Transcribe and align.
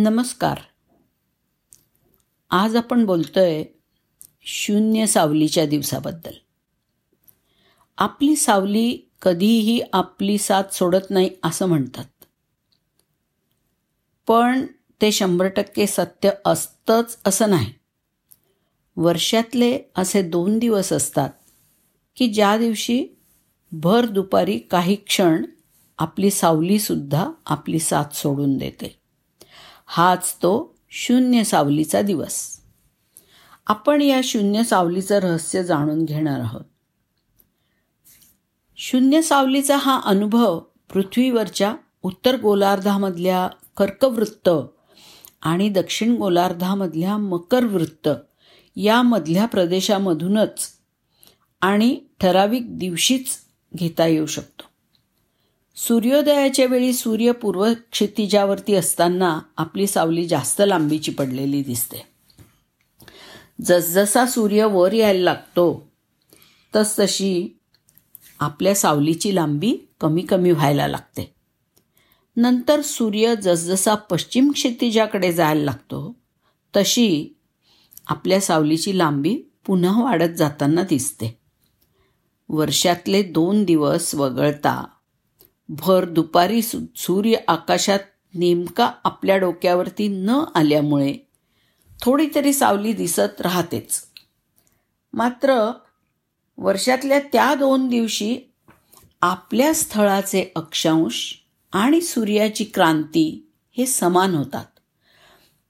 नमस्कार. 0.00 0.58
आज 2.50 2.76
आपण 2.76 3.06
बोलतोय 3.06 3.64
शून्य 4.44 5.06
सावलीच्या 5.06 5.66
दिवसाबद्दल. 5.66 6.30
आपली 7.98 8.36
सावली 8.36 9.10
कधीही 9.22 9.80
आपली 9.92 10.38
साथ 10.38 10.62
सोडत 10.72 11.10
नाही 11.10 11.30
असं 11.44 11.66
म्हणतात. 11.66 12.04
पण 14.26 14.66
ते 15.02 15.12
शंभर 15.12 15.46
टक्के 15.46 15.86
सत्य 15.86 16.30
असतंच 16.46 17.18
असं 17.24 17.50
नाही. 17.50 17.72
वर्षातले 18.96 19.78
असे 19.96 20.22
दोन 20.22 20.58
दिवस 20.58 20.92
असतात 20.92 21.30
की 22.16 22.28
ज्या 22.28 22.58
दिवशी 22.58 23.06
भर 23.72 24.06
दुपारी 24.06 24.58
काही 24.58 24.94
क्षण 24.94 25.44
आपली 25.98 26.30
सावलीसुद्धा 26.30 27.30
आपली 27.46 27.78
साथ 27.78 28.14
सोडून 28.14 28.56
देते. 28.56 28.97
हाच 29.90 30.34
तो 30.34 30.74
शून्य 30.90 31.44
सावलीचा 31.44 32.02
दिवस. 32.02 32.60
आपण 33.66 34.02
या 34.02 34.20
शून्य 34.24 34.64
सावलीचं 34.64 35.18
रहस्य 35.18 35.64
जाणून 35.64 36.04
घेणार 36.04 36.40
आहोत. 36.40 36.64
शून्य 38.76 39.22
सावलीचा 39.22 39.76
हा 39.76 40.00
अनुभव 40.04 40.58
पृथ्वीवरच्या 40.58 41.76
उत्तर 42.02 42.40
गोलार्धामधल्या 42.40 43.48
कर्कवृत्त 43.76 44.48
आणि 45.42 45.68
दक्षिण 45.68 46.16
गोलार्धामधल्या 46.16 47.16
मकरवृत्त 47.16 48.08
यामधल्या 48.76 49.46
प्रदेशामधूनच 49.46 50.68
आणि 51.60 52.00
ठराविक 52.20 52.78
दिवशीच 52.78 53.28
घेता 53.76 54.06
येऊ 54.06 54.26
शकतो. 54.26 54.67
सूर्योदयाच्या 55.80 56.66
वेळी 56.66 56.92
सूर्य 56.92 57.32
पूर्व 57.32 57.72
क्षितिजावरती 57.92 58.74
असताना 58.74 59.40
आपली 59.56 59.86
सावली 59.86 60.26
जास्त 60.26 60.62
लांबीची 60.66 61.12
पडलेली 61.12 61.62
दिसते. 61.62 62.06
जसजसा 63.64 64.26
सूर्य 64.26 64.64
वर 64.64 64.92
यायला 64.92 65.20
लागतो 65.20 65.90
तसतशी 66.76 67.58
आपल्या 68.40 68.74
सावलीची 68.74 69.34
लांबी 69.34 69.76
कमी 70.00 70.22
कमी 70.22 70.50
व्हायला 70.50 70.88
लागते. 70.88 71.34
नंतर 72.36 72.80
सूर्य 72.80 73.36
जसजसा 73.36 73.94
पश्चिम 73.94 74.52
क्षितिजाकडे 74.52 75.32
जायला 75.32 75.64
लागतो 75.64 76.16
तशी 76.76 77.36
आपल्या 78.06 78.40
सावलीची 78.40 78.98
लांबी 78.98 79.38
पुन्हा 79.66 80.02
वाढत 80.02 80.36
जाताना 80.36 80.82
दिसते. 80.82 81.38
वर्षातले 82.48 83.22
दोन 83.22 83.64
दिवस 83.64 84.14
वगळता 84.14 84.86
भर 85.70 86.04
दुपारी 86.04 86.62
सूर्य 86.62 87.36
आकाशात 87.48 87.98
नेमका 88.34 88.92
आपल्या 89.04 89.36
डोक्यावरती 89.36 90.08
न 90.08 90.44
आल्यामुळे 90.54 91.14
थोडी 92.02 92.28
तरी 92.34 92.52
सावली 92.52 92.92
दिसत 92.92 93.40
राहतेच. 93.40 94.00
मात्र 95.12 95.72
वर्षातल्या 96.58 97.20
त्या 97.20 97.54
दोन 97.54 97.88
दिवशी 97.88 98.38
आपल्या 99.22 99.74
स्थळाचे 99.74 100.52
अक्षांश 100.56 101.34
आणि 101.72 102.00
सूर्याची 102.00 102.64
क्रांती 102.64 103.50
हे 103.78 103.86
समान 103.86 104.34
होतात. 104.34 104.64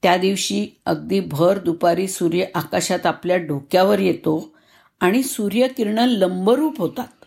त्या 0.03 0.17
दिवशी 0.17 0.67
अगदी 0.85 1.19
भर 1.19 1.57
दुपारी 1.57 2.07
सूर्य 2.07 2.45
आकाशात 2.55 3.05
आपल्या 3.05 3.37
डोक्यावर 3.37 3.99
येतो 3.99 4.55
आणि 4.99 5.23
सूर्यकिरणं 5.23 6.05
लंबरूप 6.05 6.77
होतात. 6.77 7.25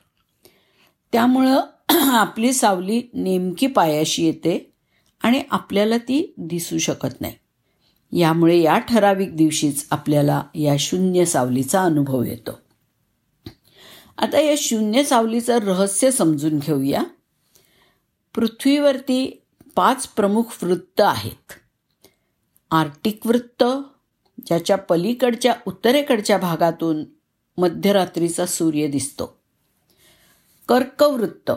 त्यामुळं 1.12 1.61
आपली 2.00 2.52
सावली 2.52 3.02
नेमकी 3.14 3.66
पायाशी 3.66 4.24
येते 4.24 4.72
आणि 5.22 5.42
आपल्याला 5.50 5.96
ती 5.96 6.34
दिसू 6.38 6.78
शकत 6.78 7.20
नाही. 7.20 7.34
यामुळे 8.20 8.58
या 8.58 8.78
ठराविक 8.78 9.36
दिवशीच 9.36 9.86
आपल्याला 9.90 10.42
या 10.54 10.76
शून्य 10.78 11.24
सावलीचा 11.24 11.82
अनुभव 11.82 12.24
येतो. 12.24 12.50
आता 14.19 14.41
या 14.41 14.54
शून्य 14.58 15.04
सावलीचं 15.04 15.58
रहस्य 15.58 16.10
समजून 16.10 16.58
घेऊया. 16.58 17.02
पृथ्वीवरती 18.34 19.42
पाच 19.76 20.08
प्रमुख 20.08 20.42
वृत्त 20.62 21.00
आहेत. 21.00 21.52
आर्टिक 22.70 23.26
वृत्त 23.26 23.64
ज्याच्या 24.47 24.76
पलीकडच्या 24.76 25.54
उत्तरेकडच्या 25.66 26.38
भागातून 26.38 27.04
मध्यरात्रीचा 27.58 28.47
सूर्य 28.47 28.86
दिसतो. 28.86 29.41
कर्कवृत्त 30.69 31.52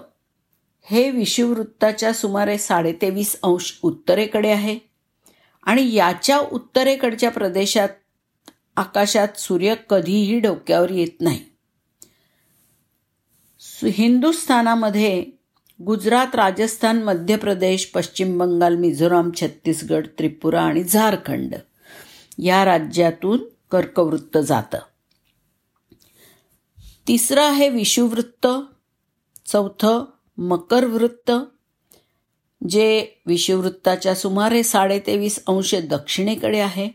हे 0.87 1.11
विषुववृत्ताच्या 1.11 2.13
सुमारे 2.13 2.57
साडेतेवीस 2.57 3.35
अंश 3.43 3.79
उत्तरेकडे 3.81 4.49
आहे. 4.49 4.79
आणि 5.63 5.93
याच्या 5.93 6.37
उत्तरेकडच्या 6.37 7.31
प्रदेशात 7.31 7.89
आकाशात 8.75 9.27
सूर्य 9.37 9.75
कधीही 9.89 10.39
डोक्यावर 10.39 10.89
येत 10.89 11.21
नाही. 11.21 11.45
हिंदुस्थानामध्ये 13.83 15.25
गुजरात 15.81 16.35
राजस्थान 16.35 17.03
मध्य 17.03 17.35
प्रदेश 17.35 17.85
पश्चिम 17.85 18.37
बंगाल 18.37 18.75
मिझोराम 18.75 19.31
छत्तीसगड 19.41 20.07
त्रिपुरा 20.07 20.61
आणि 20.61 20.83
झारखंड 20.83 21.55
या 22.39 22.65
राज्यातून 22.65 23.43
कर्कवृत्त 23.71 24.37
जातं. 24.37 24.77
तिसरं 27.07 27.43
आहे 27.43 27.69
विषुवृत्त 27.69 28.47
चौथं 29.45 30.05
मकर 30.37 30.85
वृत्त 30.85 31.31
जे 32.69 33.07
विषुववृत्ताच्या 33.25 34.15
सुमारे 34.15 34.63
साडेतेवीस 34.63 35.43
अंश 35.47 35.75
दक्षिणेकडे 35.75 36.59
आहे 36.59 36.89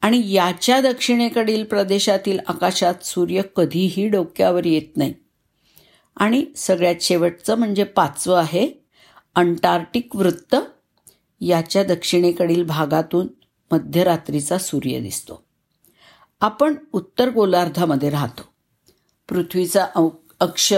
आणि 0.00 0.32
याच्या 0.32 0.80
दक्षिणेकडील 0.80 1.64
प्रदेशातील 1.64 2.38
आकाशात 2.48 2.94
सूर्य 3.04 3.42
कधीही 3.56 4.08
डोक्यावर 4.08 4.66
येत 4.66 4.96
नाही. 4.96 5.14
आणि 6.16 6.44
सगळ्यात 6.56 6.94
शेवटचं 7.00 7.54
म्हणजे 7.54 7.84
पाचवं 7.84 8.38
आहे 8.38 8.68
अंटार्क्टिक 9.34 10.16
वृत्त. 10.16 10.56
याच्या 11.40 11.84
दक्षिणेकडील 11.84 12.62
भागातून 12.62 13.26
मध्यरात्रीचा 13.72 14.58
सूर्य 14.58 15.00
दिसतो. 15.00 15.44
आपण 16.40 16.74
उत्तर 16.92 17.30
गोलार्धामध्ये 17.30 18.10
राहतो. 18.10 18.42
पृथ्वीचा 19.28 19.86
अक्ष 20.40 20.74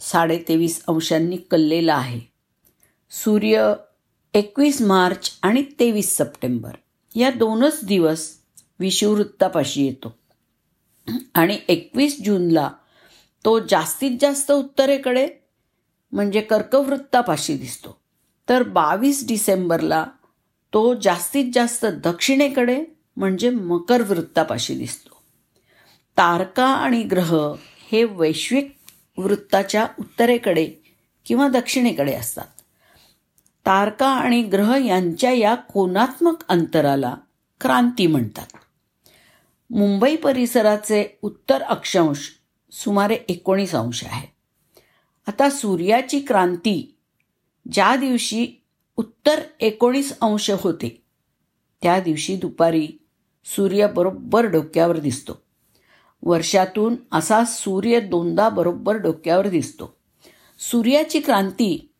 साडेतेवीस 0.00 0.82
अंशांनी 0.88 1.36
कललेला 1.36 1.94
आहे. 1.94 2.20
सूर्य 3.10 3.74
एकवीस 4.34 4.82
मार्च 4.82 5.38
आणि 5.42 5.62
तेवीस 5.62 6.16
सप्टेंबर. 6.16 6.70
या 7.14 7.30
दोनच 7.30 7.84
दिवस 7.84 8.32
विषुववृत्तापाशी 8.78 9.86
येतो. 9.86 10.18
आणि 11.34 11.58
एकवीस 11.68 12.22
जूनला 12.24 12.70
तो 13.44 13.58
जास्तीत 13.58 14.10
जास्त 14.20 14.52
उत्तरेकडे 14.52 15.28
म्हणजे 16.12 16.40
कर्कवृत्तापाशी 16.40 17.56
दिसतो. 17.56 18.00
तर 18.48 18.62
बावीस 18.62 19.28
डिसेंबरला 19.28 20.06
तो 20.74 20.94
जास्तीत 20.94 21.44
जास्त 21.54 21.86
दक्षिणेकडे 21.86 22.84
म्हणजे 23.16 23.50
मकर 23.50 24.02
वृत्तापाशी 24.02 24.74
दिसतो. 24.74 25.22
तारका 26.16 26.66
आणि 26.66 27.02
ग्रह 27.02 27.54
हे 27.92 28.04
वैश्विक 28.04 28.76
वृत्ताच्या 29.18 29.86
उत्तरेकडे 29.98 30.72
किंवा 31.26 31.48
दक्षिणेकडे 31.48 32.12
असतात. 32.14 32.46
तारका 33.66 34.08
आणि 34.08 34.42
ग्रह 34.42 34.76
यांच्या 34.84 35.30
या 35.30 35.54
कोनात्मक 35.54 36.36
अंतराला 36.48 37.14
क्रांती 37.60 38.06
म्हणतात. 38.06 38.46
मुंबई 39.70 40.16
परिसराचे 40.16 41.18
उत्तर 41.22 41.62
अक्षांश 41.62 42.30
सुमारे 42.72 43.18
एकोणीस 43.28 43.74
अंश 43.74 44.04
आहे. 44.04 44.28
आता 45.26 45.50
सूर्याची 45.50 46.20
क्रांती 46.20 46.96
ज्या 47.72 47.96
दिवशी 47.96 48.48
उत्तर 48.96 49.40
एकोणीस 49.60 50.20
अंश 50.20 50.50
होते 50.50 51.02
त्या 51.82 52.00
दिवशी 52.00 52.36
दुपारी 52.36 52.88
सूर्य 53.44 53.86
बरोबर 53.86 54.44
डोक्यावर 54.44 54.98
दिसतो. 54.98 55.42
वर्षातून 56.22 56.96
असा 57.12 57.44
सूर्य 57.44 58.00
दोनदा 58.00 58.48
बरोबर 58.48 58.94
डोक्यावर 58.94 59.48
दिसतो. 59.48 59.96
सूर्याची 60.58 61.20
क्रांती 61.20 61.90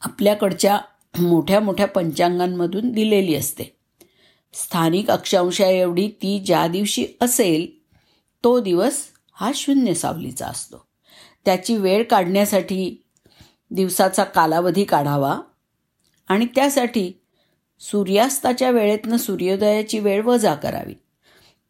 आपल्याकडच्या 0.00 0.78
मोठ्या 1.18 1.60
मोठ्या 1.60 1.86
पंचांगांमधून 1.86 2.92
दिलेली 2.92 3.34
असते. 3.34 3.64
स्थानिक 4.52 5.10
अक्षांशाएवढी 5.10 6.08
ती 6.08 6.42
ज्या 6.46 6.66
दिवशी 6.66 7.06
असेल 7.20 7.78
तो 8.44 8.60
दिवस 8.60 8.98
हा 9.32 9.52
शून्य 9.54 9.94
सावलीचा 9.94 10.46
असतो. 10.46 10.86
त्याची 11.44 11.76
वेळ 11.76 12.02
काढण्यासाठी 12.02 13.02
दिवसाचा 13.70 14.24
कालावधी 14.24 14.84
काढावा 14.84 15.40
आणि 16.28 16.46
त्यासाठी 16.46 17.12
सूर्यास्ताच्या 17.80 18.70
वेळेतनं 18.70 19.16
सूर्योदयाची 19.16 19.98
वेळ 19.98 20.22
वजा 20.22 20.54
करावी. 20.54 20.94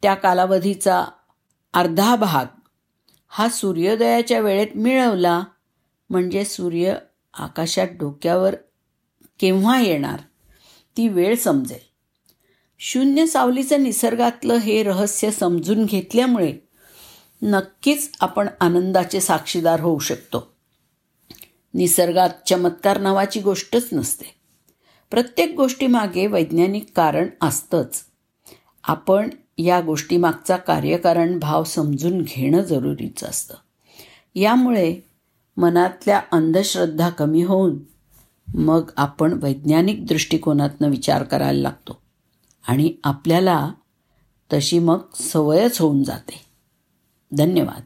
त्या 0.01 0.13
कालावधीचा 0.13 1.05
अर्धा 1.77 2.15
भाग. 2.15 2.45
हा 3.27 3.49
सूर्योदयाच्या 3.49 4.39
वेळेत 4.39 4.67
मिळवला 4.75 5.43
म्हणजे 6.09 6.45
सूर्य 6.45 6.95
आकाशात 7.33 7.87
डोक्यावर 7.99 8.55
केव्हा 9.39 9.81
येणार 9.81 10.19
ती 10.97 11.07
वेळ 11.07 11.35
समजेल. 11.35 11.79
शून्य 12.79 13.25
सावलीचं 13.25 13.83
निसर्गातलं 13.83 14.53
हे 14.53 14.83
रहस्य 14.83 15.31
समजून 15.31 15.85
घेतल्यामुळे 15.85 16.53
नक्कीच 17.41 18.11
आपण 18.19 18.47
आनंदाचे 18.61 19.21
साक्षीदार 19.21 19.79
होऊ 19.79 19.99
शकतो. 19.99 20.55
निसर्गात 21.73 22.29
चमत्कार 22.49 22.97
नावाची 22.97 23.41
गोष्टच 23.41 23.89
नसते. 23.91 24.35
प्रत्येक 25.11 25.55
गोष्टीमागे 25.55 26.27
वैज्ञानिक 26.27 26.85
कारण 26.95 27.27
असतंच. 27.41 28.03
आपण 28.83 29.29
या 29.57 29.81
गोष्टीमागचा 29.81 30.57
कार्यकारण 30.57 31.39
भाव 31.39 31.63
समजून 31.63 32.21
घेणं 32.21 32.61
जरुरीचं 32.61 33.27
असतं. 33.27 33.55
यामुळे 34.35 34.97
मनातल्या 35.57 36.21
अंधश्रद्धा 36.31 37.09
कमी 37.09 37.43
होऊन 37.43 37.79
मग 38.53 38.91
आपण 38.97 39.39
वैज्ञानिक 39.43 40.05
दृष्टिकोनातनं 40.05 40.89
विचार 40.89 41.23
करायला 41.23 41.61
लागतो 41.61 42.01
आणि 42.67 42.93
आपल्याला 43.03 43.71
तशी 44.53 44.79
मग 44.79 44.99
सवयच 45.19 45.81
होऊन 45.81 46.03
जाते. 46.03 46.45
धन्यवाद. 47.37 47.81